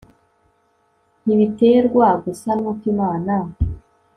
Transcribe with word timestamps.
ntibiterwa 1.23 2.07
gusa 2.23 2.49
n'uko 2.59 2.83
imana 2.93 3.33